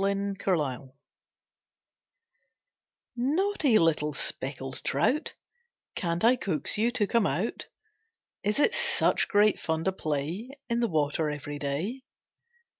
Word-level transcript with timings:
The 0.00 0.36
Trout 0.38 0.90
Naughty 3.16 3.80
little 3.80 4.12
speckled 4.12 4.80
trout, 4.84 5.34
Can't 5.96 6.22
I 6.22 6.36
coax 6.36 6.78
you 6.78 6.92
to 6.92 7.06
come 7.08 7.26
out? 7.26 7.66
Is 8.44 8.60
it 8.60 8.74
such 8.76 9.26
great 9.26 9.58
fun 9.58 9.82
to 9.82 9.90
play 9.92 10.50
In 10.68 10.78
the 10.78 10.86
water 10.86 11.28
every 11.28 11.58
day? 11.58 12.02